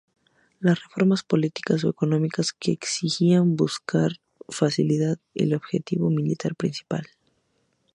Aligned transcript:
Las 0.59 0.79
reformas 0.81 1.21
políticas 1.21 1.83
o 1.83 1.89
económicas 1.91 2.53
que 2.53 2.71
exigían 2.71 3.55
buscaban 3.55 4.13
facilitar 4.49 5.19
el 5.35 5.53
objetivo 5.53 6.09
militar 6.09 6.55
principal. 6.55 7.05